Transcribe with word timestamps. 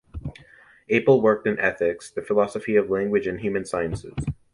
Apel 0.89 1.21
worked 1.21 1.45
in 1.45 1.59
ethics, 1.59 2.09
the 2.09 2.23
philosophy 2.23 2.75
of 2.75 2.89
language 2.89 3.27
and 3.27 3.39
human 3.41 3.65
sciences. 3.65 4.15